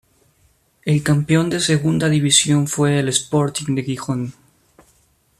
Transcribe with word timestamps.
El 0.83 1.03
campeón 1.03 1.51
de 1.51 1.59
Segunda 1.59 2.09
División 2.09 2.67
fue 2.67 2.97
el 2.97 3.07
Sporting 3.09 3.75
de 3.75 3.83
Gijón. 3.83 4.33